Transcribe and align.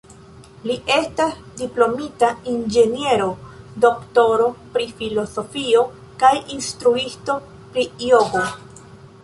Li 0.67 0.75
estas 0.93 1.35
diplomita 1.59 2.29
inĝeniero, 2.53 3.27
doktoro 3.85 4.49
pri 4.77 4.89
filozofio 5.03 5.83
kaj 6.25 6.35
instruisto 6.57 7.37
pri 7.77 7.89
jogo. 8.09 8.47